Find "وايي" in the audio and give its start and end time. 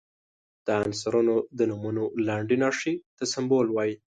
3.71-3.95